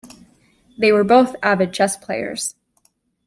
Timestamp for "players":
1.95-2.55